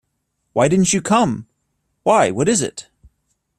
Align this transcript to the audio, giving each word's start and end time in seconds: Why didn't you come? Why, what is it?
Why 0.53 0.67
didn't 0.67 0.93
you 0.93 1.01
come? 1.03 1.45
Why, 2.01 2.31
what 2.31 2.49
is 2.49 2.63
it? 2.63 2.89